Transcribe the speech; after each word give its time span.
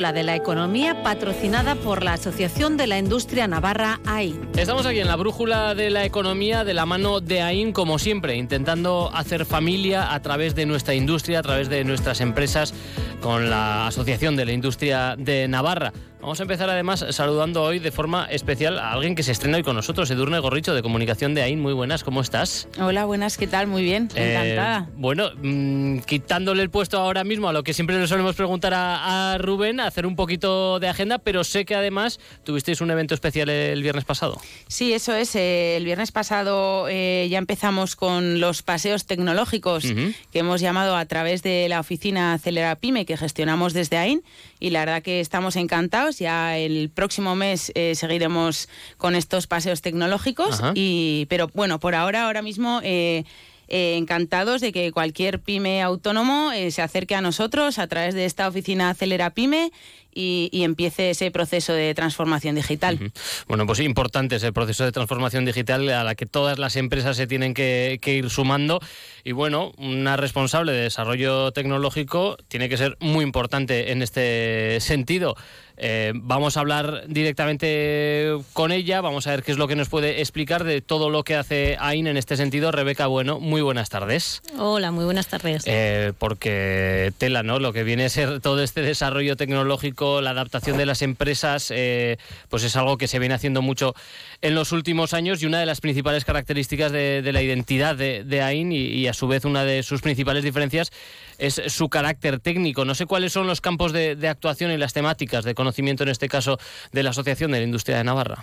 La 0.00 0.14
de 0.14 0.22
la 0.22 0.34
economía 0.34 1.02
patrocinada 1.02 1.74
por 1.74 2.02
la 2.02 2.14
Asociación 2.14 2.78
de 2.78 2.86
la 2.86 2.98
Industria 2.98 3.46
Navarra 3.46 4.00
AIN. 4.06 4.48
Estamos 4.56 4.86
aquí 4.86 4.98
en 4.98 5.06
la 5.06 5.16
brújula 5.16 5.74
de 5.74 5.90
la 5.90 6.06
economía 6.06 6.64
de 6.64 6.72
la 6.72 6.86
mano 6.86 7.20
de 7.20 7.42
AIN, 7.42 7.74
como 7.74 7.98
siempre, 7.98 8.34
intentando 8.34 9.10
hacer 9.12 9.44
familia 9.44 10.14
a 10.14 10.22
través 10.22 10.54
de 10.54 10.64
nuestra 10.64 10.94
industria, 10.94 11.40
a 11.40 11.42
través 11.42 11.68
de 11.68 11.84
nuestras 11.84 12.22
empresas, 12.22 12.72
con 13.20 13.50
la 13.50 13.88
Asociación 13.88 14.36
de 14.36 14.46
la 14.46 14.52
Industria 14.52 15.16
de 15.18 15.46
Navarra. 15.48 15.92
Vamos 16.20 16.38
a 16.38 16.42
empezar 16.42 16.68
además 16.68 17.02
saludando 17.12 17.62
hoy 17.62 17.78
de 17.78 17.90
forma 17.90 18.26
especial 18.26 18.78
a 18.78 18.92
alguien 18.92 19.14
que 19.14 19.22
se 19.22 19.32
estrena 19.32 19.56
hoy 19.56 19.62
con 19.62 19.74
nosotros, 19.74 20.10
Edurne 20.10 20.38
Gorricho 20.38 20.74
de 20.74 20.82
Comunicación 20.82 21.32
de 21.34 21.40
AIN. 21.40 21.58
Muy 21.62 21.72
buenas, 21.72 22.04
¿cómo 22.04 22.20
estás? 22.20 22.68
Hola, 22.78 23.06
buenas, 23.06 23.38
¿qué 23.38 23.46
tal? 23.46 23.66
Muy 23.68 23.82
bien, 23.82 24.10
Eh, 24.14 24.32
encantada. 24.34 24.90
bueno, 24.96 25.30
mm, 25.42 26.00
quitándole 26.00 26.62
el 26.62 26.68
puesto 26.68 26.98
ahora 26.98 27.24
mismo 27.24 27.48
a 27.48 27.54
lo 27.54 27.62
que 27.62 27.72
siempre 27.72 27.98
le 27.98 28.06
solemos 28.06 28.36
preguntar 28.36 28.74
a, 28.74 29.32
a 29.32 29.38
Rubén, 29.38 29.80
hacer 29.80 30.04
un 30.04 30.14
poquito 30.14 30.78
de 30.78 30.88
agenda, 30.88 31.16
pero 31.18 31.42
sé 31.42 31.64
que 31.64 31.74
además 31.74 32.20
tuvisteis 32.44 32.82
un 32.82 32.90
evento 32.90 33.14
especial 33.14 33.48
el 33.48 33.82
viernes 33.82 34.04
pasado. 34.04 34.38
Sí, 34.68 34.92
eso 34.92 35.14
es. 35.14 35.34
eh, 35.36 35.78
el 35.78 35.86
viernes 35.86 36.12
pasado 36.12 36.86
eh, 36.90 37.28
ya 37.30 37.38
empezamos 37.38 37.96
con 37.96 38.40
los 38.40 38.60
paseos 38.62 39.06
tecnológicos 39.06 39.84
que 39.84 40.38
hemos 40.38 40.60
llamado 40.60 40.96
a 40.96 41.04
través 41.06 41.42
de 41.42 41.66
la 41.70 41.80
oficina 41.80 42.34
Acelera 42.34 42.76
Pyme 42.76 43.06
que 43.06 43.16
gestionamos 43.16 43.72
desde 43.72 43.96
AIN 43.96 44.22
y 44.58 44.68
la 44.68 44.80
verdad 44.80 45.02
que 45.02 45.20
estamos 45.20 45.56
encantados. 45.56 46.09
Ya 46.18 46.58
el 46.58 46.90
próximo 46.90 47.36
mes 47.36 47.72
eh, 47.74 47.94
seguiremos 47.94 48.68
con 48.96 49.14
estos 49.14 49.46
paseos 49.46 49.82
tecnológicos, 49.82 50.60
Ajá. 50.60 50.72
y, 50.74 51.26
pero 51.28 51.48
bueno, 51.54 51.78
por 51.80 51.94
ahora, 51.94 52.24
ahora 52.24 52.42
mismo... 52.42 52.80
eh, 52.82 53.24
eh, 53.72 53.96
encantados 53.96 54.60
de 54.60 54.72
que 54.72 54.90
cualquier 54.90 55.38
pyme 55.38 55.80
autónomo 55.80 56.50
eh, 56.50 56.72
se 56.72 56.82
acerque 56.82 57.14
a 57.14 57.20
nosotros 57.20 57.78
a 57.78 57.86
través 57.86 58.16
de 58.16 58.24
esta 58.24 58.48
oficina 58.48 58.90
Acelera 58.90 59.30
Pyme 59.30 59.70
y, 60.14 60.48
y 60.52 60.64
empiece 60.64 61.10
ese 61.10 61.30
proceso 61.30 61.72
de 61.72 61.94
transformación 61.94 62.54
digital. 62.54 62.96
Ujú. 62.96 63.10
Bueno, 63.48 63.66
pues 63.66 63.80
importante 63.80 64.36
es 64.36 64.42
el 64.42 64.52
proceso 64.52 64.84
de 64.84 64.92
transformación 64.92 65.44
digital 65.44 65.88
a 65.88 66.04
la 66.04 66.14
que 66.14 66.26
todas 66.26 66.58
las 66.58 66.76
empresas 66.76 67.16
se 67.16 67.26
tienen 67.26 67.54
que, 67.54 67.98
que 68.00 68.14
ir 68.14 68.30
sumando. 68.30 68.80
Y 69.24 69.32
bueno, 69.32 69.72
una 69.78 70.16
responsable 70.16 70.72
de 70.72 70.82
desarrollo 70.82 71.52
tecnológico 71.52 72.36
tiene 72.48 72.68
que 72.68 72.76
ser 72.76 72.96
muy 73.00 73.24
importante 73.24 73.92
en 73.92 74.02
este 74.02 74.78
sentido. 74.80 75.36
Eh, 75.82 76.12
vamos 76.14 76.58
a 76.58 76.60
hablar 76.60 77.04
directamente 77.06 78.36
con 78.52 78.70
ella, 78.70 79.00
vamos 79.00 79.26
a 79.26 79.30
ver 79.30 79.42
qué 79.42 79.50
es 79.50 79.56
lo 79.56 79.66
que 79.66 79.76
nos 79.76 79.88
puede 79.88 80.20
explicar 80.20 80.62
de 80.62 80.82
todo 80.82 81.08
lo 81.08 81.24
que 81.24 81.36
hace 81.36 81.78
AIN 81.80 82.06
en 82.06 82.18
este 82.18 82.36
sentido. 82.36 82.70
Rebeca 82.70 83.06
Bueno, 83.06 83.40
muy 83.40 83.62
buenas 83.62 83.88
tardes. 83.88 84.42
Hola, 84.58 84.90
muy 84.90 85.06
buenas 85.06 85.28
tardes. 85.28 85.62
Eh, 85.64 86.12
porque 86.18 87.14
tela, 87.16 87.42
¿no? 87.42 87.58
Lo 87.58 87.72
que 87.72 87.82
viene 87.82 88.04
a 88.04 88.08
ser 88.10 88.40
todo 88.40 88.62
este 88.62 88.82
desarrollo 88.82 89.36
tecnológico, 89.36 89.99
la 90.20 90.30
adaptación 90.30 90.76
de 90.78 90.86
las 90.86 91.02
empresas, 91.02 91.70
eh, 91.70 92.16
pues 92.48 92.64
es 92.64 92.74
algo 92.76 92.96
que 92.96 93.08
se 93.08 93.18
viene 93.18 93.34
haciendo 93.34 93.62
mucho 93.62 93.94
en 94.40 94.54
los 94.54 94.72
últimos 94.72 95.14
años 95.14 95.42
y 95.42 95.46
una 95.46 95.60
de 95.60 95.66
las 95.66 95.80
principales 95.80 96.24
características 96.24 96.90
de, 96.92 97.28
la 97.32 97.42
identidad 97.42 97.96
de, 97.96 98.42
AIN 98.42 98.72
y, 98.72 99.06
a 99.06 99.12
su 99.12 99.28
vez 99.28 99.44
una 99.44 99.64
de 99.64 99.82
sus 99.82 100.00
principales 100.00 100.42
diferencias 100.42 100.90
es 101.38 101.60
su 101.66 101.88
carácter 101.88 102.40
técnico. 102.40 102.84
No 102.84 102.94
sé 102.94 103.06
cuáles 103.06 103.32
son 103.32 103.46
los 103.46 103.60
campos 103.60 103.92
de 103.92 104.28
actuación 104.28 104.70
y 104.70 104.76
las 104.76 104.92
temáticas 104.92 105.44
de 105.44 105.54
conocimiento, 105.54 106.02
en 106.02 106.08
este 106.08 106.28
caso, 106.28 106.58
de 106.92 107.02
la 107.02 107.10
Asociación 107.10 107.52
de 107.52 107.58
la 107.58 107.64
Industria 107.64 107.98
de 107.98 108.04
Navarra. 108.04 108.42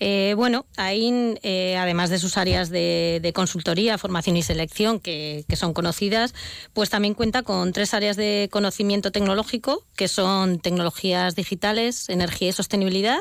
Eh, 0.00 0.34
bueno, 0.36 0.66
AIN, 0.76 1.38
eh, 1.42 1.76
además 1.76 2.10
de 2.10 2.18
sus 2.18 2.36
áreas 2.36 2.70
de, 2.70 3.20
de 3.22 3.32
consultoría, 3.32 3.98
formación 3.98 4.36
y 4.36 4.42
selección, 4.42 4.98
que, 4.98 5.44
que 5.48 5.54
son 5.54 5.72
conocidas, 5.72 6.34
pues 6.72 6.90
también 6.90 7.14
cuenta 7.14 7.42
con 7.42 7.72
tres 7.72 7.94
áreas 7.94 8.16
de 8.16 8.48
conocimiento 8.50 9.12
tecnológico, 9.12 9.84
que 9.94 10.08
son 10.08 10.58
tecnologías 10.58 11.36
digitales, 11.36 12.08
energía 12.08 12.48
y 12.48 12.52
sostenibilidad, 12.52 13.20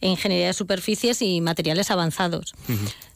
ingeniería 0.00 0.48
de 0.48 0.52
superficies 0.54 1.22
y 1.22 1.40
materiales 1.40 1.90
avanzados. 1.90 2.54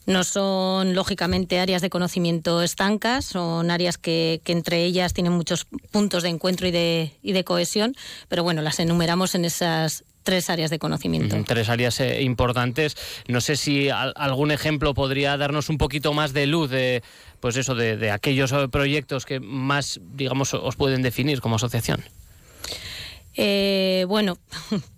No 0.05 0.25
son, 0.25 0.95
lógicamente, 0.95 1.61
áreas 1.61 1.81
de 1.81 1.91
conocimiento 1.91 2.61
estancas, 2.63 3.25
son 3.25 3.71
áreas 3.71 3.99
que, 3.99 4.41
que 4.43 4.53
entre 4.53 4.85
ellas 4.85 5.13
tienen 5.13 5.33
muchos 5.33 5.65
puntos 5.93 6.25
de 6.25 6.31
encuentro 6.31 6.67
y 6.67 6.73
de, 6.73 7.13
y 7.23 7.33
de 7.33 7.45
cohesión, 7.45 7.95
pero 8.29 8.43
bueno, 8.43 8.63
las 8.63 8.81
enumeramos 8.81 9.37
en 9.37 9.45
esas 9.45 10.05
tres 10.23 10.51
áreas 10.51 10.71
de 10.71 10.79
conocimiento. 10.79 11.37
Tres 11.47 11.69
áreas 11.69 11.99
eh, 12.01 12.23
importantes. 12.23 12.97
No 13.29 13.41
sé 13.41 13.57
si 13.57 13.89
al- 13.91 14.13
algún 14.17 14.51
ejemplo 14.51 14.95
podría 14.95 15.37
darnos 15.37 15.69
un 15.69 15.79
poquito 15.79 16.13
más 16.13 16.33
de 16.33 16.47
luz 16.47 16.71
de, 16.71 17.03
pues 17.41 17.57
eso, 17.57 17.75
de, 17.75 17.97
de 17.97 18.11
aquellos 18.11 18.53
eh, 18.53 18.69
proyectos 18.69 19.27
que 19.27 19.41
más, 19.41 20.01
digamos, 20.15 20.55
os 20.55 20.77
pueden 20.77 21.03
definir 21.03 21.41
como 21.41 21.57
asociación. 21.57 22.05
Eh, 23.35 24.05
bueno, 24.09 24.37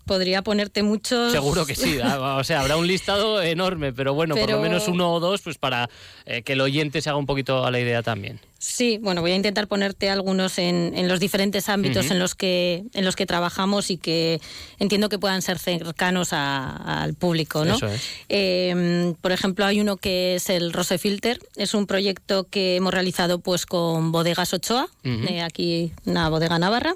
podría 0.04 0.42
ponerte 0.42 0.82
muchos. 0.82 1.32
Seguro 1.32 1.66
que 1.66 1.74
sí. 1.74 1.98
O 2.04 2.44
sea, 2.44 2.60
habrá 2.60 2.76
un 2.76 2.86
listado 2.86 3.40
enorme, 3.42 3.92
pero 3.92 4.14
bueno, 4.14 4.34
por 4.36 4.50
lo 4.50 4.60
menos 4.60 4.88
uno 4.88 5.12
o 5.12 5.20
dos, 5.20 5.40
pues 5.42 5.58
para 5.58 5.88
eh, 6.26 6.42
que 6.42 6.52
el 6.54 6.60
oyente 6.60 7.00
se 7.02 7.08
haga 7.10 7.18
un 7.18 7.26
poquito 7.26 7.64
a 7.64 7.70
la 7.70 7.80
idea 7.80 8.02
también. 8.02 8.40
Sí, 8.58 8.98
bueno, 9.02 9.20
voy 9.20 9.32
a 9.32 9.36
intentar 9.36 9.68
ponerte 9.68 10.08
algunos 10.08 10.56
en, 10.58 10.92
en 10.96 11.06
los 11.06 11.20
diferentes 11.20 11.68
ámbitos 11.68 12.10
en 12.10 12.18
los 12.18 12.34
que 12.34 12.84
en 12.94 13.04
los 13.04 13.14
que 13.14 13.26
trabajamos 13.26 13.90
y 13.90 13.98
que 13.98 14.40
entiendo 14.78 15.10
que 15.10 15.18
puedan 15.18 15.42
ser 15.42 15.58
cercanos 15.58 16.32
a- 16.32 17.02
al 17.02 17.12
público, 17.12 17.66
¿no? 17.66 17.74
Eso 17.74 17.88
es. 17.88 18.02
Eh, 18.30 19.14
por 19.20 19.32
ejemplo, 19.32 19.66
hay 19.66 19.80
uno 19.80 19.96
que 19.98 20.36
es 20.36 20.48
el 20.48 20.72
Rose 20.72 20.96
Filter. 20.98 21.40
Es 21.56 21.74
un 21.74 21.86
proyecto 21.86 22.44
que 22.48 22.76
hemos 22.76 22.94
realizado 22.94 23.38
pues 23.38 23.66
con 23.66 24.12
Bodegas 24.12 24.54
Ochoa, 24.54 24.88
Ujú. 25.04 25.26
de 25.26 25.42
aquí 25.42 25.92
una 26.06 26.28
bodega 26.30 26.58
navarra, 26.58 26.94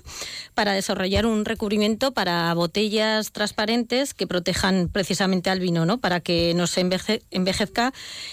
para 0.55 0.73
desarrollar 0.73 1.27
un 1.27 1.45
recubrimiento 1.45 2.13
para 2.13 2.53
botellas 2.55 2.98
transparentes 3.33 4.15
que 4.15 4.27
protejan 4.27 4.89
precisamente 4.89 5.51
al 5.51 5.61
vino, 5.61 5.87
¿no? 5.87 5.99
Para 5.99 6.21
que 6.21 6.55
no 6.55 6.67
se 6.67 6.81
enveje- 6.83 7.23
envejezca 7.31 7.93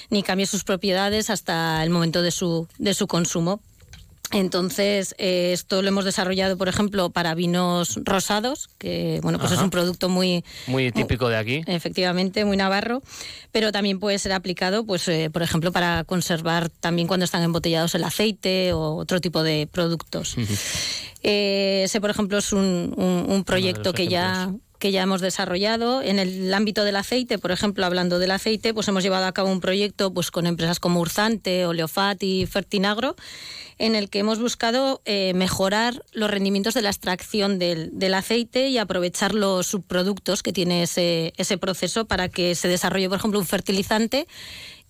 ni 0.09 0.23
cambie 0.23 0.45
sus 0.45 0.63
propiedades 0.63 1.29
hasta 1.29 1.83
el 1.83 1.89
momento 1.89 2.21
de 2.21 2.31
su 2.31 2.67
consumo. 3.07 3.59
Entonces, 4.31 5.15
eh, 5.17 5.51
esto 5.53 5.81
lo 5.81 5.87
hemos 5.87 6.03
desarrollado, 6.05 6.57
por 6.57 6.67
ejemplo, 6.67 7.09
para 7.11 7.35
vinos 7.35 7.99
rosados, 8.03 8.69
que 8.77 9.19
bueno, 9.21 9.37
pues 9.39 9.51
Ajá. 9.51 9.61
es 9.61 9.63
un 9.63 9.69
producto 9.69 10.09
muy, 10.09 10.43
Muy 10.67 10.91
típico 10.91 11.29
de 11.29 11.37
aquí. 11.37 11.61
efectivamente, 11.67 12.43
muy 12.43 12.57
navarro, 12.57 13.01
pero 13.51 13.71
también 13.71 13.99
puede 13.99 14.19
ser 14.19 14.33
aplicado, 14.33 14.85
pues, 14.85 15.07
eh, 15.07 15.29
por 15.31 15.41
ejemplo, 15.43 15.71
para 15.71 16.03
conservar 16.05 16.69
también 16.69 17.07
cuando 17.07 17.23
están 17.23 17.43
embotellados 17.43 17.95
el 17.95 18.03
aceite 18.03 18.73
o 18.73 18.95
otro 18.95 19.21
tipo 19.21 19.43
de 19.43 19.67
productos. 19.71 20.35
Eh, 21.23 21.83
ese, 21.85 22.01
por 22.01 22.09
ejemplo, 22.09 22.37
es 22.37 22.51
un, 22.51 22.93
un- 22.97 23.25
un 23.27 23.43
proyecto 23.43 23.93
que 23.93 24.07
ya. 24.07 24.51
Que 24.85 24.91
ya 24.91 25.01
hemos 25.01 25.19
desarrollado 25.19 26.03
en 26.03 26.19
el 26.19 26.53
ámbito 26.53 26.83
del 26.83 26.95
aceite, 26.95 27.39
por 27.39 27.49
ejemplo, 27.51 27.87
hablando 27.87 28.19
del 28.19 28.29
aceite, 28.29 28.71
pues 28.71 28.87
hemos 28.87 29.01
llevado 29.01 29.25
a 29.25 29.31
cabo 29.31 29.51
un 29.51 29.59
proyecto 29.59 30.13
pues 30.13 30.29
con 30.29 30.45
empresas 30.45 30.79
como 30.79 30.99
Urzante, 30.99 31.65
Oleofat 31.65 32.21
y 32.21 32.45
Fertinagro, 32.45 33.15
en 33.79 33.95
el 33.95 34.11
que 34.11 34.19
hemos 34.19 34.37
buscado 34.39 35.01
eh, 35.05 35.33
mejorar 35.33 36.03
los 36.13 36.29
rendimientos 36.29 36.75
de 36.75 36.83
la 36.83 36.89
extracción 36.91 37.57
del, 37.57 37.97
del 37.97 38.13
aceite 38.13 38.69
y 38.69 38.77
aprovechar 38.77 39.33
los 39.33 39.65
subproductos 39.65 40.43
que 40.43 40.53
tiene 40.53 40.83
ese, 40.83 41.33
ese 41.37 41.57
proceso 41.57 42.05
para 42.05 42.29
que 42.29 42.53
se 42.53 42.67
desarrolle, 42.67 43.09
por 43.09 43.17
ejemplo, 43.17 43.39
un 43.39 43.47
fertilizante 43.47 44.27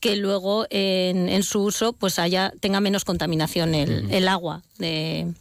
que 0.01 0.17
luego 0.17 0.67
en, 0.71 1.29
en 1.29 1.41
su 1.43 1.61
uso 1.63 1.93
pues 1.93 2.19
haya 2.19 2.51
tenga 2.59 2.81
menos 2.81 3.05
contaminación 3.05 3.73
el, 3.75 4.11
el 4.11 4.27
agua. 4.27 4.61
de- 4.77 5.31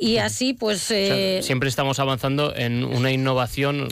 y 0.00 0.16
así, 0.16 0.54
pues... 0.54 0.82
O 0.84 0.86
sea, 0.88 1.16
eh, 1.16 1.42
siempre 1.42 1.68
estamos 1.68 1.98
avanzando 1.98 2.56
en 2.56 2.84
una 2.84 3.12
innovación, 3.12 3.88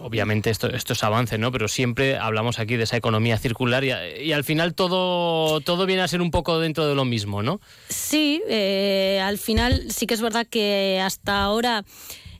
obviamente 0.00 0.50
esto, 0.50 0.68
esto 0.68 0.94
es 0.94 1.04
avance, 1.04 1.38
¿no? 1.38 1.52
Pero 1.52 1.68
siempre 1.68 2.16
hablamos 2.16 2.58
aquí 2.58 2.76
de 2.76 2.82
esa 2.82 2.96
economía 2.96 3.38
circular 3.38 3.84
y, 3.84 3.92
y 4.20 4.32
al 4.32 4.42
final 4.42 4.74
todo, 4.74 5.60
todo 5.60 5.86
viene 5.86 6.02
a 6.02 6.08
ser 6.08 6.20
un 6.22 6.32
poco 6.32 6.58
dentro 6.58 6.88
de 6.88 6.96
lo 6.96 7.04
mismo, 7.04 7.44
¿no? 7.44 7.60
Sí, 7.88 8.42
eh, 8.48 9.20
al 9.22 9.38
final 9.38 9.92
sí 9.92 10.06
que 10.06 10.14
es 10.14 10.20
verdad 10.20 10.44
que 10.44 11.00
hasta 11.00 11.42
ahora 11.42 11.84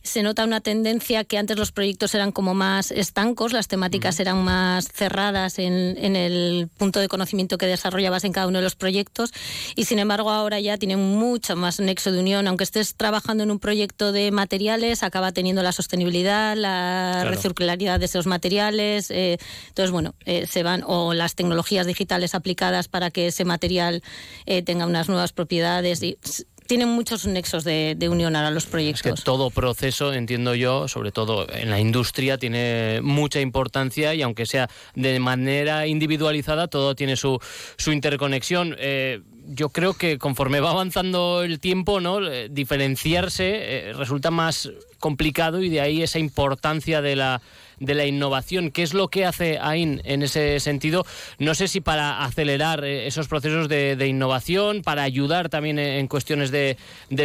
se 0.04 0.22
nota 0.22 0.44
una 0.44 0.60
tendencia 0.60 1.24
que 1.24 1.38
antes 1.38 1.58
los 1.58 1.72
proyectos 1.72 2.14
eran 2.14 2.30
como 2.30 2.52
más 2.54 2.90
estancos, 2.90 3.52
las 3.54 3.68
temáticas 3.68 4.20
eran 4.20 4.44
más 4.44 4.86
cerradas 4.92 5.58
en, 5.58 5.96
en 5.98 6.14
el 6.14 6.68
punto 6.76 7.00
de 7.00 7.08
conocimiento 7.08 7.56
que 7.58 7.66
desarrollabas 7.66 8.22
en 8.24 8.32
cada 8.32 8.46
uno 8.46 8.58
de 8.58 8.64
los 8.64 8.76
proyectos 8.76 9.32
y 9.74 9.86
sin 9.86 9.98
embargo 9.98 10.30
ahora 10.30 10.60
ya 10.60 10.76
tienen 10.76 11.00
mucho 11.00 11.56
más 11.56 11.80
nexo 11.80 12.12
de 12.12 12.20
unión. 12.20 12.46
Aunque 12.46 12.64
estés 12.64 12.94
trabajando 12.94 13.42
en 13.44 13.50
un 13.50 13.58
proyecto 13.58 14.12
de 14.12 14.30
materiales, 14.30 15.02
acaba 15.02 15.32
teniendo 15.32 15.62
la 15.62 15.72
sostenibilidad, 15.72 16.54
la 16.56 17.10
Claro. 17.14 17.30
recircularidad 17.30 17.98
de 17.98 18.04
esos 18.06 18.26
materiales. 18.26 19.10
eh, 19.10 19.38
entonces, 19.68 19.90
bueno, 19.90 20.14
eh, 20.26 20.46
se 20.46 20.62
van, 20.62 20.84
o 20.86 21.14
las 21.14 21.34
tecnologías 21.34 21.86
digitales 21.86 22.34
aplicadas 22.34 22.88
para 22.88 23.10
que 23.10 23.28
ese 23.28 23.44
material 23.46 24.02
eh, 24.46 24.62
tenga 24.62 24.86
unas 24.86 25.08
nuevas 25.08 25.32
propiedades. 25.32 26.02
Y, 26.02 26.18
tienen 26.66 26.88
muchos 26.88 27.26
nexos 27.26 27.64
de, 27.64 27.94
de 27.96 28.08
unión 28.08 28.36
ahora 28.36 28.50
los 28.50 28.64
Es 28.64 28.70
proyectos. 28.70 29.20
que 29.20 29.22
todo 29.22 29.50
proceso, 29.50 30.12
entiendo 30.12 30.54
yo, 30.54 30.88
sobre 30.88 31.12
todo 31.12 31.46
en 31.52 31.70
la 31.70 31.80
industria, 31.80 32.38
tiene 32.38 33.00
mucha 33.02 33.40
importancia 33.40 34.14
y 34.14 34.22
aunque 34.22 34.46
sea 34.46 34.68
de 34.94 35.18
manera 35.20 35.86
individualizada, 35.86 36.68
todo 36.68 36.94
tiene 36.94 37.16
su, 37.16 37.38
su 37.76 37.92
interconexión. 37.92 38.76
Eh, 38.78 39.20
yo 39.46 39.68
creo 39.68 39.92
que 39.94 40.16
conforme 40.18 40.60
va 40.60 40.70
avanzando 40.70 41.42
el 41.42 41.60
tiempo, 41.60 42.00
¿no? 42.00 42.26
Eh, 42.26 42.48
diferenciarse 42.50 43.92
resulta 43.94 44.30
más 44.30 44.70
complicado 44.98 45.62
y 45.62 45.68
de 45.68 45.82
ahí 45.82 46.02
esa 46.02 46.18
importancia 46.18 47.02
de 47.02 47.16
la 47.16 47.42
de 47.80 47.94
la 47.94 48.06
innovación. 48.06 48.70
¿Qué 48.70 48.82
es 48.82 48.94
lo 48.94 49.08
que 49.08 49.24
hace 49.24 49.58
AIN 49.60 50.00
en 50.04 50.22
ese 50.22 50.60
sentido? 50.60 51.06
No 51.38 51.54
sé 51.54 51.68
si 51.68 51.80
para 51.80 52.24
acelerar 52.24 52.84
eh, 52.84 53.06
esos 53.06 53.28
procesos 53.28 53.68
de, 53.68 54.06
innovación, 54.06 54.82
para 54.82 55.02
ayudar 55.02 55.48
también 55.48 55.78
en 55.78 56.06
cuestiones 56.08 56.50
de, 56.50 56.76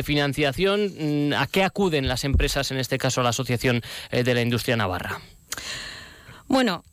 financiación. 0.04 1.30
Mm, 1.30 1.34
¿A 1.34 1.48
qué 1.48 1.63
acuden 1.63 2.07
las 2.07 2.24
empresas, 2.24 2.72
en 2.72 2.78
este 2.78 2.98
caso 2.98 3.22
la 3.24 3.30
Asociación 3.30 3.81
eh, 4.12 4.24
de 4.24 4.34
la 4.34 4.42
Industria 4.42 4.75
Navarra? 4.75 5.19
Bueno, 6.48 6.84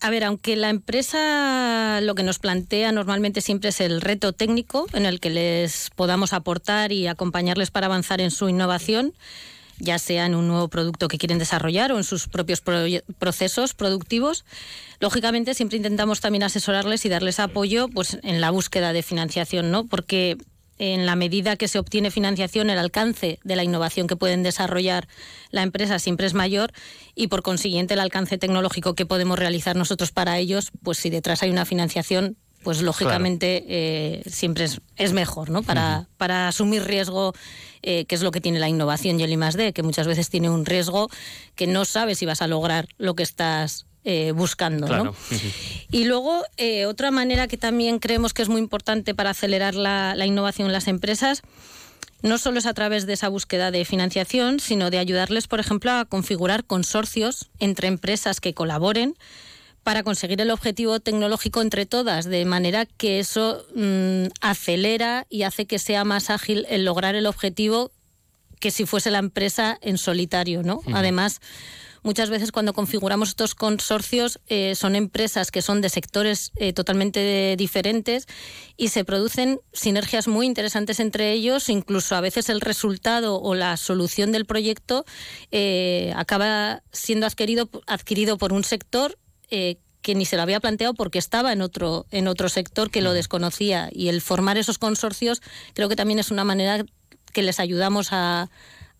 a 0.00 0.10
ver, 0.10 0.22
aunque 0.24 0.56
la 0.56 0.70
empresa 0.70 2.00
lo 2.02 2.14
que 2.14 2.22
nos 2.22 2.38
plantea 2.38 2.92
normalmente 2.92 3.40
siempre 3.40 3.70
es 3.70 3.80
el 3.80 4.00
reto 4.00 4.32
técnico 4.32 4.86
en 4.92 5.06
el 5.06 5.18
que 5.18 5.30
les 5.30 5.90
podamos 5.96 6.32
aportar 6.32 6.92
y 6.92 7.08
acompañarles 7.08 7.70
para 7.72 7.86
avanzar 7.86 8.20
en 8.20 8.30
su 8.30 8.48
innovación, 8.48 9.14
ya 9.78 9.98
sea 9.98 10.26
en 10.26 10.34
un 10.34 10.48
nuevo 10.48 10.68
producto 10.68 11.08
que 11.08 11.18
quieren 11.18 11.38
desarrollar 11.38 11.92
o 11.92 11.98
en 11.98 12.04
sus 12.04 12.28
propios 12.28 12.62
procesos 13.18 13.74
productivos. 13.74 14.44
Lógicamente, 15.00 15.54
siempre 15.54 15.76
intentamos 15.76 16.20
también 16.20 16.42
asesorarles 16.42 17.04
y 17.04 17.08
darles 17.08 17.40
apoyo 17.40 17.88
pues, 17.88 18.18
en 18.22 18.40
la 18.40 18.50
búsqueda 18.50 18.92
de 18.92 19.02
financiación, 19.02 19.70
¿no? 19.70 19.86
Porque 19.86 20.36
en 20.78 21.06
la 21.06 21.16
medida 21.16 21.56
que 21.56 21.68
se 21.68 21.78
obtiene 21.78 22.10
financiación, 22.10 22.70
el 22.70 22.78
alcance 22.78 23.40
de 23.42 23.56
la 23.56 23.64
innovación 23.64 24.06
que 24.06 24.16
pueden 24.16 24.42
desarrollar 24.42 25.08
la 25.50 25.62
empresa 25.62 25.98
siempre 25.98 26.26
es 26.26 26.34
mayor 26.34 26.72
y, 27.14 27.26
por 27.26 27.42
consiguiente, 27.42 27.94
el 27.94 28.00
alcance 28.00 28.38
tecnológico 28.38 28.94
que 28.94 29.06
podemos 29.06 29.38
realizar 29.38 29.76
nosotros 29.76 30.12
para 30.12 30.38
ellos, 30.38 30.70
pues 30.82 30.98
si 30.98 31.10
detrás 31.10 31.42
hay 31.42 31.50
una 31.50 31.64
financiación, 31.64 32.36
pues 32.62 32.82
lógicamente 32.82 33.64
eh, 33.68 34.22
siempre 34.26 34.66
es, 34.96 35.12
mejor, 35.12 35.50
¿no? 35.50 35.62
Para, 35.62 36.06
para 36.16 36.48
asumir 36.48 36.84
riesgo, 36.84 37.32
eh, 37.82 38.04
que 38.06 38.14
es 38.14 38.22
lo 38.22 38.30
que 38.30 38.40
tiene 38.40 38.58
la 38.58 38.68
innovación 38.68 39.20
y 39.20 39.22
el 39.22 39.32
I+.D., 39.32 39.72
que 39.72 39.82
muchas 39.82 40.06
veces 40.06 40.28
tiene 40.28 40.50
un 40.50 40.66
riesgo 40.66 41.08
que 41.54 41.66
no 41.66 41.84
sabes 41.84 42.18
si 42.18 42.26
vas 42.26 42.42
a 42.42 42.48
lograr 42.48 42.88
lo 42.98 43.14
que 43.14 43.22
estás 43.22 43.86
eh, 44.04 44.32
buscando. 44.32 44.86
¿no? 44.88 45.14
Y 45.90 46.04
luego, 46.04 46.42
otra 46.88 47.10
manera 47.10 47.46
que 47.46 47.56
también 47.56 47.98
creemos 48.00 48.34
que 48.34 48.42
es 48.42 48.48
muy 48.48 48.60
importante 48.60 49.14
para 49.14 49.30
acelerar 49.30 49.74
la, 49.74 50.14
la, 50.14 50.26
innovación 50.26 50.66
en 50.66 50.72
las 50.72 50.88
empresas, 50.88 51.42
no 52.22 52.38
solo 52.38 52.58
es 52.58 52.66
a 52.66 52.74
través 52.74 53.06
de 53.06 53.12
esa 53.12 53.28
búsqueda 53.28 53.70
de 53.70 53.84
financiación, 53.84 54.58
sino 54.58 54.90
de 54.90 54.98
ayudarles, 54.98 55.46
por 55.46 55.60
ejemplo, 55.60 55.92
a 55.92 56.04
configurar 56.04 56.64
consorcios 56.64 57.50
entre 57.60 57.86
empresas 57.86 58.40
que 58.40 58.54
colaboren 58.54 59.14
para 59.88 60.02
conseguir 60.02 60.38
el 60.42 60.50
objetivo 60.50 61.00
tecnológico 61.00 61.62
entre 61.62 61.86
todas, 61.86 62.26
de 62.26 62.44
manera 62.44 62.84
que 62.84 63.20
eso 63.20 63.64
mm, 63.74 64.26
acelera 64.42 65.26
y 65.30 65.44
hace 65.44 65.64
que 65.64 65.78
sea 65.78 66.04
más 66.04 66.28
ágil 66.28 66.66
el 66.68 66.84
lograr 66.84 67.14
el 67.14 67.24
objetivo 67.24 67.90
que 68.60 68.70
si 68.70 68.84
fuese 68.84 69.10
la 69.10 69.16
empresa 69.16 69.78
en 69.80 69.96
solitario, 69.96 70.62
¿no? 70.62 70.82
Además, 70.92 71.40
muchas 72.02 72.28
veces 72.28 72.52
cuando 72.52 72.74
configuramos 72.74 73.30
estos 73.30 73.54
consorcios 73.54 74.40
eh, 74.48 74.74
son 74.74 74.94
empresas 74.94 75.50
que 75.50 75.62
son 75.62 75.80
de 75.80 75.88
sectores 75.88 76.52
eh, 76.56 76.74
totalmente 76.74 77.54
diferentes 77.56 78.26
y 78.76 78.88
se 78.88 79.06
producen 79.06 79.58
sinergias 79.72 80.28
muy 80.28 80.44
interesantes 80.44 81.00
entre 81.00 81.32
ellos, 81.32 81.70
incluso 81.70 82.14
a 82.14 82.20
veces 82.20 82.50
el 82.50 82.60
resultado 82.60 83.40
o 83.40 83.54
la 83.54 83.74
solución 83.78 84.32
del 84.32 84.44
proyecto 84.44 85.06
eh, 85.50 86.12
acaba 86.14 86.82
siendo 86.92 87.24
adquirido, 87.24 87.70
adquirido 87.86 88.36
por 88.36 88.52
un 88.52 88.64
sector 88.64 89.16
eh, 89.50 89.78
que 90.02 90.14
ni 90.14 90.24
se 90.24 90.36
lo 90.36 90.42
había 90.42 90.60
planteado 90.60 90.94
porque 90.94 91.18
estaba 91.18 91.52
en 91.52 91.60
otro, 91.60 92.06
en 92.10 92.28
otro 92.28 92.48
sector 92.48 92.90
que 92.90 93.02
lo 93.02 93.12
desconocía. 93.12 93.88
Y 93.92 94.08
el 94.08 94.20
formar 94.20 94.56
esos 94.58 94.78
consorcios 94.78 95.42
creo 95.74 95.88
que 95.88 95.96
también 95.96 96.18
es 96.18 96.30
una 96.30 96.44
manera 96.44 96.84
que 97.32 97.42
les 97.42 97.60
ayudamos 97.60 98.08
a, 98.12 98.48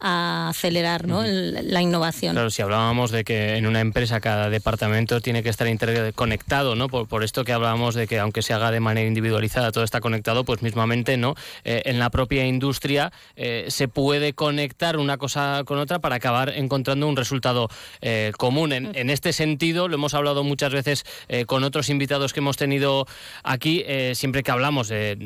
a 0.00 0.48
acelerar 0.50 1.06
¿no? 1.06 1.22
la 1.24 1.82
innovación. 1.82 2.34
Claro, 2.34 2.50
si 2.50 2.62
hablábamos 2.62 3.10
de 3.10 3.24
que 3.24 3.56
en 3.56 3.66
una 3.66 3.80
empresa 3.80 4.20
cada 4.20 4.48
departamento 4.48 5.20
tiene 5.20 5.42
que 5.42 5.48
estar 5.48 5.66
interconectado, 5.66 6.74
¿no? 6.74 6.88
Por, 6.88 7.08
por 7.08 7.24
esto 7.24 7.44
que 7.44 7.52
hablábamos 7.52 7.94
de 7.94 8.06
que 8.06 8.18
aunque 8.18 8.42
se 8.42 8.52
haga 8.52 8.70
de 8.70 8.80
manera 8.80 9.06
individualizada 9.06 9.72
todo 9.72 9.84
está 9.84 10.00
conectado, 10.00 10.44
pues 10.44 10.62
mismamente 10.62 11.16
no. 11.16 11.34
Eh, 11.64 11.82
en 11.86 11.98
la 11.98 12.10
propia 12.10 12.46
industria 12.46 13.12
eh, 13.36 13.66
se 13.68 13.88
puede 13.88 14.34
conectar 14.34 14.96
una 14.96 15.18
cosa 15.18 15.62
con 15.64 15.78
otra 15.78 15.98
para 15.98 16.16
acabar 16.16 16.50
encontrando 16.50 17.08
un 17.08 17.16
resultado 17.16 17.68
eh, 18.00 18.32
común. 18.36 18.72
En, 18.72 18.94
en, 18.94 19.10
este 19.10 19.32
sentido, 19.32 19.88
lo 19.88 19.94
hemos 19.94 20.14
hablado 20.14 20.44
muchas 20.44 20.72
veces 20.72 21.04
con 21.46 21.64
otros 21.64 21.88
invitados 21.88 22.32
que 22.32 22.40
hemos 22.40 22.56
tenido 22.56 23.06
aquí, 23.42 23.84
siempre 24.14 24.42
que 24.42 24.50
hablamos 24.50 24.88
de, 24.88 25.16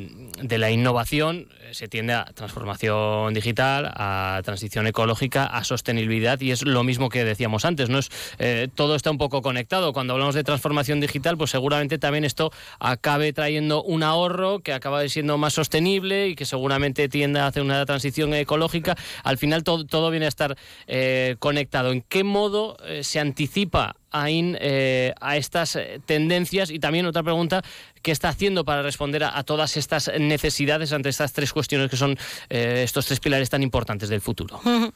de 0.40 0.58
la 0.58 0.70
innovación, 0.70 1.48
se 1.72 1.88
tiende 1.88 2.12
a 2.12 2.24
transformación 2.34 3.34
digital, 3.34 3.92
a 3.94 4.40
transición 4.44 4.61
transición 4.62 4.86
ecológica 4.86 5.44
a 5.44 5.64
sostenibilidad 5.64 6.40
y 6.40 6.52
es 6.52 6.64
lo 6.64 6.84
mismo 6.84 7.08
que 7.08 7.24
decíamos 7.24 7.64
antes, 7.64 7.88
¿no? 7.88 7.98
Es, 7.98 8.10
eh, 8.38 8.68
todo 8.72 8.94
está 8.94 9.10
un 9.10 9.18
poco 9.18 9.42
conectado. 9.42 9.92
Cuando 9.92 10.12
hablamos 10.12 10.36
de 10.36 10.44
transformación 10.44 11.00
digital, 11.00 11.36
pues 11.36 11.50
seguramente 11.50 11.98
también 11.98 12.24
esto 12.24 12.52
acabe 12.78 13.32
trayendo 13.32 13.82
un 13.82 14.04
ahorro 14.04 14.60
que 14.60 14.72
acaba 14.72 15.08
siendo 15.08 15.36
más 15.36 15.54
sostenible 15.54 16.28
y 16.28 16.36
que 16.36 16.44
seguramente 16.44 17.08
tienda 17.08 17.42
a 17.42 17.48
hacer 17.48 17.64
una 17.64 17.84
transición 17.86 18.34
ecológica. 18.34 18.96
Al 19.24 19.36
final 19.36 19.64
todo, 19.64 19.84
todo 19.84 20.10
viene 20.10 20.26
a 20.26 20.28
estar 20.28 20.56
eh, 20.86 21.34
conectado. 21.40 21.90
¿En 21.90 22.02
qué 22.02 22.22
modo 22.22 22.76
eh, 22.84 23.02
se 23.02 23.18
anticipa 23.18 23.96
Eh, 24.14 25.14
a 25.20 25.36
estas 25.36 25.76
eh, 25.76 26.00
tendencias? 26.04 26.70
Y 26.70 26.78
también 26.78 27.06
otra 27.06 27.22
pregunta, 27.22 27.62
¿qué 28.02 28.12
está 28.12 28.28
haciendo 28.28 28.64
para 28.64 28.82
responder 28.82 29.24
a, 29.24 29.42
todas 29.42 29.76
estas 29.76 30.10
necesidades 30.18 30.92
ante 30.92 31.08
estas 31.08 31.32
tres 31.32 31.52
cuestiones 31.52 31.90
que 31.90 31.96
son 31.96 32.18
eh, 32.50 32.82
estos 32.84 33.06
tres 33.06 33.20
pilares 33.20 33.48
tan 33.50 33.62
importantes 33.62 34.08
del 34.08 34.20
futuro? 34.20 34.60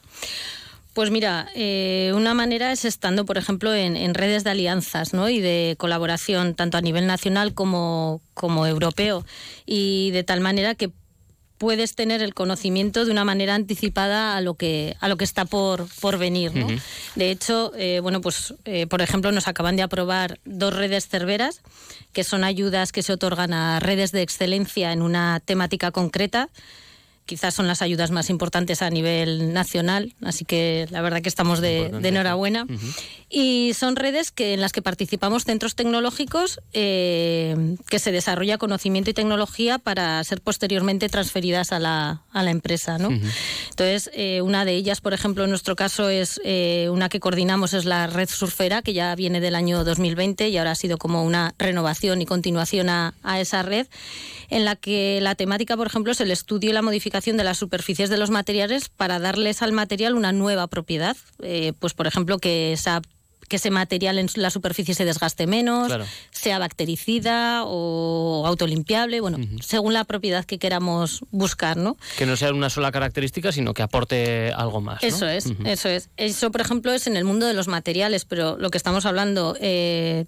Pues 0.93 1.11
mira, 1.11 1.47
una 2.15 2.33
manera 2.33 2.71
es 2.71 2.83
estando, 2.83 3.23
por 3.27 3.37
ejemplo, 3.37 3.71
en, 3.71 4.15
redes 4.15 4.43
de 4.43 4.49
alianzas 4.49 5.13
¿no? 5.13 5.29
y 5.29 5.39
de 5.39 5.75
colaboración, 5.77 6.55
tanto 6.55 6.75
a 6.75 6.81
nivel 6.81 7.05
nacional 7.05 7.53
como, 7.53 8.19
como 8.33 8.65
europeo, 8.65 9.23
y 9.67 10.09
de 10.09 10.23
tal 10.23 10.41
manera 10.41 10.73
que 10.73 10.89
puedes 11.57 11.95
tener 11.95 12.21
el 12.21 12.33
conocimiento 12.33 13.05
de 13.05 13.11
una 13.11 13.25
manera 13.25 13.55
anticipada 13.55 14.37
a 14.37 14.41
lo 14.41 14.55
que 14.55 14.95
a 14.99 15.07
lo 15.07 15.17
que 15.17 15.23
está 15.23 15.45
por, 15.45 15.87
por 15.99 16.17
venir. 16.17 16.53
¿no? 16.55 16.67
De 17.15 17.31
hecho, 17.31 17.71
eh, 17.75 17.99
bueno, 18.01 18.21
pues 18.21 18.53
eh, 18.65 18.87
por 18.87 19.01
ejemplo 19.01 19.31
nos 19.31 19.47
acaban 19.47 19.75
de 19.75 19.83
aprobar 19.83 20.39
dos 20.45 20.73
redes 20.73 21.07
cerveras, 21.07 21.61
que 22.13 22.23
son 22.23 22.43
ayudas 22.43 22.91
que 22.91 23.03
se 23.03 23.13
otorgan 23.13 23.53
a 23.53 23.79
redes 23.79 24.11
de 24.11 24.21
excelencia 24.21 24.91
en 24.91 25.01
una 25.01 25.41
temática 25.43 25.91
concreta 25.91 26.49
quizás 27.27 27.53
son 27.53 27.67
las 27.67 27.83
ayudas 27.83 28.09
más 28.09 28.31
importantes 28.31 28.81
a 28.81 28.89
nivel 28.89 29.53
nacional, 29.53 30.15
así 30.23 30.45
que 30.45 30.87
la 30.89 31.01
verdad 31.01 31.21
que 31.21 31.29
estamos 31.29 31.59
de, 31.59 31.91
enhorabuena. 32.03 32.65
Y 33.29 33.73
son 33.75 33.97
redes 33.97 34.31
que, 34.31 34.53
en 34.53 34.61
las 34.61 34.71
que 34.71 34.81
participamos 34.81 35.43
centros 35.43 35.75
tecnológicos 35.75 36.61
eh, 36.71 37.75
que 37.89 37.99
se 37.99 38.13
desarrolla 38.13 38.57
conocimiento 38.57 39.09
y 39.09 39.13
tecnología 39.13 39.77
para 39.77 40.23
ser 40.23 40.41
posteriormente 40.41 41.09
transferidas 41.09 41.73
a 41.73 41.79
la, 41.79 42.23
a 42.31 42.43
la 42.43 42.51
empresa. 42.51 42.97
¿no? 42.97 43.09
Entonces, 43.09 44.09
eh, 44.13 44.41
una 44.41 44.63
de 44.63 44.75
ellas, 44.75 45.01
por 45.01 45.13
ejemplo, 45.13 45.43
en 45.43 45.49
nuestro 45.49 45.75
caso 45.75 46.09
es 46.09 46.39
eh, 46.45 46.87
una 46.89 47.09
que 47.09 47.19
coordinamos, 47.19 47.73
es 47.73 47.83
la 47.83 48.07
red 48.07 48.29
surfera, 48.29 48.81
que 48.81 48.93
ya 48.93 49.13
viene 49.15 49.41
del 49.41 49.55
año 49.55 49.83
2020 49.83 50.47
y 50.47 50.57
ahora 50.57 50.71
ha 50.71 50.75
sido 50.75 50.97
como 50.97 51.25
una 51.25 51.53
renovación 51.59 52.21
y 52.21 52.25
continuación 52.25 52.87
a, 52.87 53.13
a 53.23 53.41
esa 53.41 53.61
red, 53.61 53.87
en 54.49 54.63
la 54.63 54.77
que 54.77 55.19
la 55.21 55.35
temática, 55.35 55.75
por 55.75 55.87
ejemplo, 55.87 56.13
es 56.13 56.21
el 56.21 56.31
estudio 56.31 56.69
y 56.69 56.73
la 56.73 56.81
modificación 56.81 57.16
de 57.37 57.43
las 57.43 57.57
superficies 57.57 58.09
de 58.09 58.17
los 58.17 58.29
materiales 58.29 58.89
para 58.89 59.19
darles 59.19 59.61
al 59.61 59.71
material 59.71 60.15
una 60.15 60.31
nueva 60.31 60.67
propiedad. 60.67 61.17
Eh, 61.41 61.73
pues, 61.79 61.93
por 61.93 62.07
ejemplo, 62.07 62.37
que 62.37 62.73
esa 62.73 63.01
que 63.47 63.55
ese 63.55 63.71
material 63.71 64.19
en 64.19 64.27
la 64.35 64.49
superficie 64.49 64.93
se 64.93 65.05
desgaste 65.05 65.47
menos, 65.47 65.91
sea 66.31 66.59
bactericida 66.59 67.63
o 67.65 68.43
autolimpiable, 68.45 69.21
bueno, 69.21 69.37
según 69.61 69.93
la 69.93 70.03
propiedad 70.03 70.43
que 70.43 70.59
queramos 70.59 71.21
buscar, 71.31 71.77
¿no? 71.77 71.95
Que 72.17 72.25
no 72.25 72.35
sea 72.35 72.51
una 72.51 72.69
sola 72.69 72.91
característica, 72.91 73.53
sino 73.53 73.73
que 73.73 73.83
aporte 73.83 74.51
algo 74.51 74.81
más. 74.81 75.01
Eso 75.01 75.27
es, 75.27 75.45
eso 75.63 75.87
es. 75.87 76.09
Eso, 76.17 76.51
por 76.51 76.61
ejemplo, 76.61 76.91
es 76.91 77.07
en 77.07 77.15
el 77.15 77.23
mundo 77.23 77.45
de 77.45 77.53
los 77.53 77.67
materiales, 77.67 78.25
pero 78.25 78.57
lo 78.57 78.69
que 78.69 78.77
estamos 78.77 79.05
hablando, 79.05 79.55
eh, 79.61 80.25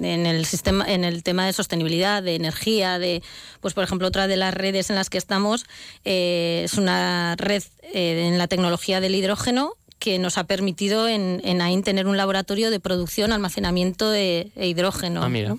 en 0.00 0.26
el 0.26 0.46
sistema, 0.46 0.84
en 0.86 1.04
el 1.04 1.22
tema 1.22 1.46
de 1.46 1.52
sostenibilidad, 1.52 2.22
de 2.22 2.34
energía, 2.34 2.98
de, 2.98 3.22
pues 3.60 3.74
por 3.74 3.84
ejemplo 3.84 4.08
otra 4.08 4.26
de 4.26 4.36
las 4.36 4.54
redes 4.54 4.90
en 4.90 4.96
las 4.96 5.10
que 5.10 5.18
estamos 5.18 5.66
eh, 6.04 6.62
es 6.64 6.74
una 6.74 7.34
red 7.36 7.62
eh, 7.94 8.28
en 8.28 8.38
la 8.38 8.48
tecnología 8.48 9.00
del 9.00 9.14
hidrógeno 9.14 9.76
que 9.98 10.18
nos 10.18 10.36
ha 10.36 10.44
permitido 10.44 11.06
en, 11.06 11.40
en 11.44 11.60
AIN 11.62 11.84
tener 11.84 12.08
un 12.08 12.16
laboratorio 12.16 12.72
de 12.72 12.80
producción, 12.80 13.32
almacenamiento 13.32 14.10
de, 14.10 14.50
hidrógeno. 14.56 15.22
Ah, 15.22 15.56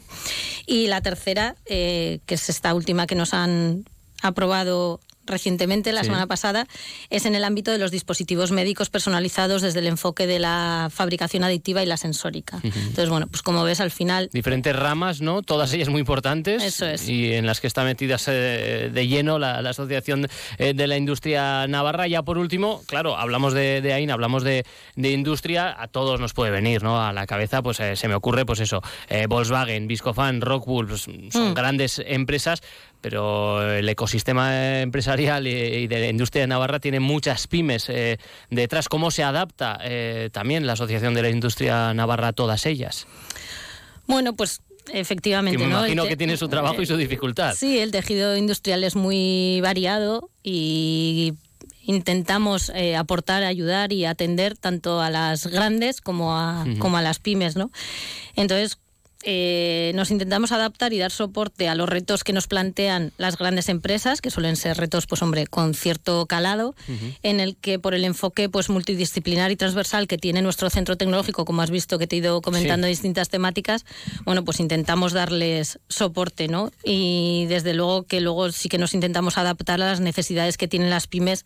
y 0.66 0.88
la 0.88 1.00
tercera, 1.00 1.56
eh, 1.66 2.20
que 2.26 2.36
es 2.36 2.50
esta 2.50 2.74
última 2.74 3.08
que 3.08 3.16
nos 3.16 3.34
han 3.34 3.86
aprobado 4.22 5.00
recientemente, 5.26 5.92
la 5.92 6.04
semana 6.04 6.28
pasada, 6.28 6.68
es 7.10 7.26
en 7.26 7.36
el 7.36 7.44
ámbito 7.44 7.72
de 7.72 7.78
los 7.78 7.92
dispositivos 7.92 8.52
médicos 8.52 8.90
personalizados 8.90 9.62
desde 9.62 9.80
el 9.80 9.88
enfoque 9.88 10.28
de 10.28 10.40
la 10.40 10.90
fabricación 10.94 11.44
aditiva 11.44 11.84
y 11.84 11.86
la 11.86 11.98
sensórica. 11.98 12.60
Entonces, 12.64 13.10
bueno, 13.10 13.28
pues 13.28 13.42
como 13.42 13.64
ves, 13.64 13.80
al 13.80 13.92
final... 13.92 14.30
Diferentes 14.34 14.76
ramas, 14.76 15.22
¿no? 15.22 15.42
Todas 15.42 15.74
ellas 15.74 15.90
muy 15.90 16.00
importantes. 16.00 16.64
Eso 16.64 16.86
es. 16.86 17.08
Y 17.08 17.34
en 17.34 17.46
las 17.46 17.62
que 17.62 17.68
está 17.68 17.84
metida 17.84 18.18
eh, 18.28 18.90
de 18.94 19.08
lleno 19.08 19.40
la, 19.40 19.60
Asociación 19.74 20.28
eh, 20.58 20.74
de 20.74 20.88
la 20.88 20.98
Industria 20.98 21.68
Navarra. 21.68 22.08
Ya 22.08 22.22
por 22.22 22.38
último, 22.38 22.82
claro, 22.86 23.18
hablamos 23.18 23.54
de, 23.54 23.82
de 23.82 23.94
AIN, 23.94 24.12
hablamos 24.12 24.44
de, 24.44 24.66
industria, 24.96 25.76
a 25.82 25.88
todos 25.88 26.20
nos 26.20 26.34
puede 26.34 26.52
venir, 26.52 26.84
¿no? 26.84 27.02
A 27.02 27.14
la 27.14 27.26
cabeza, 27.26 27.62
pues 27.64 27.80
eh, 27.80 27.96
se 27.96 28.08
me 28.08 28.16
ocurre, 28.16 28.46
pues 28.46 28.60
eso, 28.60 28.82
Volkswagen, 29.28 29.88
Viscofan, 29.88 30.42
Rockwool, 30.42 30.88
pues, 30.88 31.02
son 31.02 31.52
mm. 31.52 31.54
grandes 31.54 32.02
empresas, 32.06 32.62
pero 33.04 33.74
el 33.74 33.88
ecosistema 33.90 34.80
empresarial 34.80 35.46
y, 35.46 35.88
de 35.88 36.00
la 36.00 36.08
industria 36.08 36.44
de 36.44 36.48
Navarra 36.48 36.80
tiene 36.80 37.02
muchas 37.02 37.48
pymes 37.48 37.90
eh, 37.90 38.18
detrás. 38.50 38.88
¿Cómo 38.88 39.12
se 39.12 39.24
adapta 39.24 39.78
eh, 39.84 40.30
también 40.32 40.66
la 40.66 40.74
Asociación 40.74 41.14
de 41.14 41.22
la 41.22 41.30
Industria 41.30 41.94
Navarra 41.94 42.30
a 42.30 42.34
todas 42.34 42.66
ellas? 42.66 43.06
Bueno, 44.08 44.38
pues 44.38 44.62
efectivamente. 44.94 45.58
me 45.58 45.66
imagino 45.66 46.06
que 46.06 46.16
tiene 46.16 46.38
su 46.38 46.48
trabajo 46.48 46.82
y 46.82 46.86
su 46.86 46.96
dificultad. 46.96 47.56
Sí, 47.56 47.78
el 47.78 47.92
tejido 47.92 48.38
industrial 48.38 48.86
es 48.86 48.96
muy 48.96 49.60
variado 49.60 50.30
y 50.42 51.34
intentamos 51.86 52.72
eh, 52.74 52.96
aportar, 52.96 53.44
ayudar 53.44 53.92
y 53.92 54.06
atender 54.06 54.58
tanto 54.58 55.02
a 55.02 55.10
las 55.10 55.48
grandes 55.48 56.00
como 56.00 56.38
a, 56.38 56.66
como 56.80 56.96
a 56.96 57.02
las 57.02 57.20
pymes, 57.20 57.58
¿no? 57.58 57.70
Entonces, 58.38 58.80
eh, 59.26 59.92
nos 59.96 60.12
intentamos 60.12 60.52
adaptar 60.52 60.94
y 60.94 61.00
dar 61.00 61.12
soporte 61.12 61.70
a 61.70 61.76
los 61.76 61.88
retos 61.88 62.24
que 62.24 62.34
nos 62.34 62.48
plantean 62.48 63.14
las 63.18 63.38
grandes 63.38 63.70
empresas, 63.70 64.22
que 64.22 64.30
suelen 64.30 64.56
ser 64.56 64.78
retos, 64.78 65.08
pues 65.08 65.22
hombre, 65.22 65.48
con 65.48 65.74
cierto 65.74 66.26
calado, 66.26 66.76
en 67.24 67.40
el 67.40 67.56
que 67.56 67.80
por 67.80 67.94
el 67.94 68.04
enfoque 68.04 68.50
pues 68.50 68.70
multidisciplinar 68.70 69.52
y 69.52 69.56
transversal 69.56 70.08
que 70.08 70.18
tiene 70.18 70.42
nuestro 70.42 70.70
centro 70.70 70.98
tecnológico, 70.98 71.46
como 71.46 71.62
has 71.62 71.72
visto 71.72 71.98
que 71.98 72.08
te 72.08 72.18
he 72.18 72.20
ido 72.20 72.42
comentando 72.42 72.88
distintas 72.88 73.30
temáticas, 73.30 73.86
bueno, 74.26 74.44
pues 74.44 74.60
intentamos 74.60 75.14
darles 75.14 75.80
soporte, 75.88 76.48
¿no? 76.48 76.72
Y 76.84 77.46
desde 77.48 77.74
luego 77.74 78.04
que 78.04 78.22
luego 78.22 78.52
sí 78.52 78.70
que 78.70 78.78
nos 78.78 78.94
intentamos 78.94 79.38
adaptar 79.38 79.82
a 79.82 79.86
las 79.86 80.00
necesidades 80.00 80.58
que 80.58 80.68
tienen 80.68 80.90
las 80.90 81.08
pymes 81.08 81.46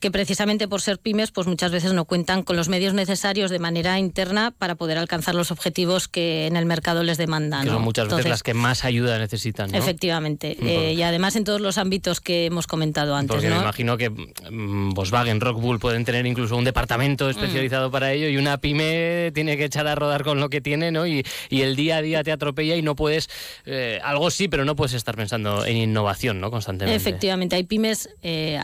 que 0.00 0.10
precisamente 0.10 0.68
por 0.68 0.80
ser 0.80 0.98
pymes, 0.98 1.30
pues 1.30 1.46
muchas 1.46 1.72
veces 1.72 1.92
no 1.92 2.04
cuentan 2.04 2.42
con 2.42 2.56
los 2.56 2.68
medios 2.68 2.94
necesarios 2.94 3.50
de 3.50 3.58
manera 3.58 3.98
interna 3.98 4.52
para 4.56 4.74
poder 4.74 4.98
alcanzar 4.98 5.34
los 5.34 5.50
objetivos 5.50 6.08
que 6.08 6.46
en 6.46 6.56
el 6.56 6.66
mercado 6.66 7.02
les 7.02 7.18
demandan. 7.18 7.64
Que 7.64 7.70
son 7.70 7.82
muchas 7.82 8.08
veces 8.08 8.26
las 8.26 8.42
que 8.42 8.54
más 8.54 8.84
ayuda 8.84 9.18
necesitan. 9.18 9.74
Efectivamente. 9.74 10.56
Eh, 10.60 10.94
y 10.94 11.02
además 11.02 11.36
en 11.36 11.44
todos 11.44 11.60
los 11.60 11.78
ámbitos 11.78 12.20
que 12.20 12.46
hemos 12.46 12.66
comentado 12.66 13.16
antes. 13.16 13.34
Porque 13.34 13.48
me 13.48 13.56
imagino 13.56 13.96
que 13.96 14.10
mm, 14.10 14.90
Volkswagen, 14.90 15.40
Rockbull 15.40 15.78
pueden 15.78 16.04
tener 16.04 16.26
incluso 16.26 16.56
un 16.56 16.64
departamento 16.64 17.26
mm. 17.26 17.30
especializado 17.30 17.90
para 17.90 18.12
ello 18.12 18.28
y 18.28 18.36
una 18.36 18.58
pyme 18.58 19.30
tiene 19.34 19.56
que 19.56 19.64
echar 19.64 19.86
a 19.86 19.94
rodar 19.94 20.24
con 20.24 20.40
lo 20.40 20.48
que 20.48 20.60
tiene, 20.60 20.90
¿no? 20.90 21.06
Y, 21.06 21.24
el 21.50 21.74
día 21.74 21.96
a 21.96 22.02
día 22.02 22.22
te 22.22 22.30
atropella 22.30 22.76
y 22.76 22.82
no 22.82 22.94
puedes, 22.94 23.28
eh, 23.64 23.98
algo 24.04 24.30
sí, 24.30 24.46
pero 24.46 24.64
no 24.64 24.76
puedes 24.76 24.94
estar 24.94 25.16
pensando 25.16 25.64
en 25.64 25.76
innovación, 25.76 26.40
¿no? 26.40 26.50
Constantemente. 26.50 26.96
Efectivamente, 26.96 27.56
hay 27.56 27.64
pymes, 27.64 28.08
eh, 28.22 28.60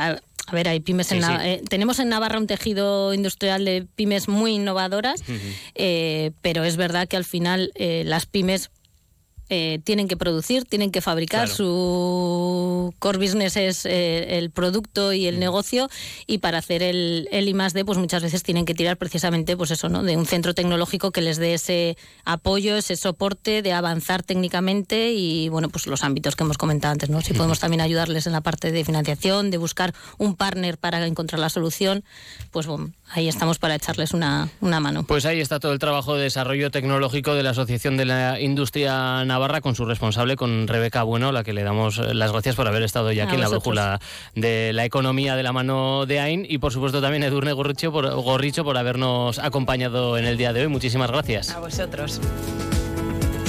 a 0.47 0.55
ver, 0.55 0.69
hay 0.69 0.81
pymes 0.81 1.13
en 1.13 1.23
eh, 1.23 1.63
tenemos 1.69 1.99
en 1.99 2.09
Navarra 2.09 2.39
un 2.39 2.47
tejido 2.47 3.15
industrial 3.15 3.65
de 3.65 3.87
pymes 3.95 4.29
muy 4.29 4.55
innovadoras, 4.55 5.23
eh, 5.75 6.33
pero 6.41 6.65
es 6.65 6.77
verdad 6.77 7.09
que 7.09 7.17
al 7.17 7.25
final 7.25 7.73
eh, 7.75 8.03
las 8.05 8.27
pymes 8.27 8.71
eh, 9.55 9.81
tienen 9.85 10.09
que 10.09 10.17
producir, 10.17 10.65
tienen 10.65 10.91
que 10.91 11.03
fabricar, 11.03 11.47
su 11.51 12.95
core 12.99 13.19
business 13.19 13.57
es 13.59 13.85
eh, 13.85 14.39
el 14.39 14.51
producto 14.51 15.13
y 15.13 15.27
el 15.27 15.37
mm. 15.37 15.41
negocio 15.41 15.91
y 16.27 16.39
para 16.39 16.57
hacer 16.57 16.83
el, 16.83 17.29
el 17.31 17.49
I 17.49 17.53
D 17.75 17.85
pues 17.85 17.99
muchas 17.99 18.23
veces 18.23 18.43
tienen 18.43 18.65
que 18.65 18.73
tirar 18.75 18.97
precisamente 18.97 19.55
pues 19.55 19.71
eso, 19.71 19.91
¿no? 19.91 20.03
de 20.03 20.17
un 20.17 20.25
centro 20.25 20.55
tecnológico 20.55 21.11
que 21.11 21.21
les 21.21 21.37
dé 21.37 21.53
ese 21.53 21.99
apoyo, 22.25 22.79
ese 22.79 22.97
soporte 22.97 23.61
de 23.61 23.75
avanzar 23.75 24.23
técnicamente 24.23 25.13
y 25.13 25.51
bueno, 25.51 25.69
pues 25.69 25.87
los 25.87 26.03
ámbitos 26.03 26.35
que 26.35 26.45
hemos 26.45 26.57
comentado 26.57 26.93
antes, 26.93 27.11
¿no? 27.11 27.21
Si 27.21 27.35
podemos 27.35 27.61
también 27.61 27.83
ayudarles 27.83 28.27
en 28.27 28.33
la 28.33 28.41
parte 28.41 28.73
de 28.73 28.85
financiación, 28.87 29.51
de 29.51 29.59
buscar 29.59 29.93
un 30.17 30.35
partner 30.35 30.79
para 30.79 31.07
encontrar 31.07 31.41
la 31.41 31.51
solución, 31.51 32.05
pues 32.53 32.67
bueno, 32.67 32.91
ahí 33.11 33.29
estamos 33.29 33.59
para 33.59 33.75
echarles 33.75 34.15
una, 34.15 34.49
una 34.63 34.81
mano. 34.81 35.05
Pues 35.05 35.27
ahí 35.27 35.41
está 35.41 35.61
todo 35.61 35.73
el 35.73 35.79
trabajo 35.79 36.17
de 36.17 36.23
desarrollo 36.23 36.71
tecnológico 36.71 37.35
de 37.35 37.43
la 37.43 37.51
Asociación 37.51 37.99
de 37.99 38.07
la 38.07 38.41
Industria 38.41 39.25
Navarra 39.27 39.42
Navarra 39.43 39.61
con 39.61 39.75
su 39.75 39.85
responsable, 39.85 40.37
con 40.37 40.69
Rebeca 40.69 41.03
Bueno, 41.03 41.31
a 41.31 41.33
la 41.33 41.43
que 41.43 41.53
le 41.53 41.65
damos 41.65 41.99
las 41.99 42.31
gracias 42.31 42.55
por 42.55 42.69
haber 42.69 42.85
estado 42.85 43.11
ya 43.11 43.25
aquí 43.25 43.35
en 43.35 43.41
la 43.41 43.49
brújula 43.49 43.99
de 44.37 44.73
la 44.73 44.85
economía 44.85 45.35
de 45.35 45.43
la 45.43 45.53
mano 45.53 46.07
de 46.07 46.21
AIN 46.21 46.47
y 46.49 46.59
por 46.59 46.73
supuesto 46.73 47.01
también 47.01 47.25
Edurne 47.25 47.53
Gorricho 47.53 47.91
por, 47.91 48.09
Gorricho 48.23 48.63
por 48.63 48.79
habernos 48.79 49.41
acompañado 49.41 50.17
en 50.17 50.27
el 50.27 50.37
día 50.37 50.53
de 50.53 50.61
hoy. 50.61 50.69
Muchísimas 50.69 51.11
gracias. 51.11 51.51
A 51.51 51.59
vosotros. 51.59 52.21